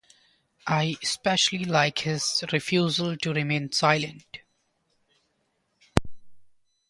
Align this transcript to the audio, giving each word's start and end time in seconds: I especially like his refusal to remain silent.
I 0.65 0.97
especially 1.03 1.63
like 1.65 1.99
his 1.99 2.43
refusal 2.51 3.15
to 3.17 3.31
remain 3.33 3.71
silent. 3.71 4.39